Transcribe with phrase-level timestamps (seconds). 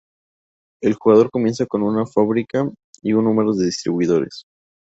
[0.81, 2.67] El jugador comienza con una fábrica
[3.03, 4.45] y un número de distribuidores.